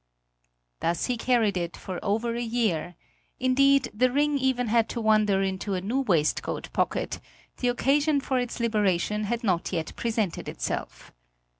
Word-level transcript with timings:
Thus 0.79 1.05
he 1.05 1.15
carried 1.15 1.55
it 1.57 1.77
for 1.77 1.99
over 2.03 2.33
a 2.33 2.41
year 2.41 2.95
indeed, 3.39 3.91
the 3.93 4.09
ring 4.11 4.35
even 4.39 4.65
had 4.65 4.89
to 4.89 4.99
wander 4.99 5.43
into 5.43 5.75
a 5.75 5.81
new 5.81 5.99
waistcoat 5.99 6.73
pocket; 6.73 7.19
the 7.57 7.67
occasion 7.67 8.19
for 8.19 8.39
its 8.39 8.59
liberation 8.59 9.25
had 9.25 9.43
not 9.43 9.71
yet 9.71 9.95
presented 9.97 10.49
itself. 10.49 11.13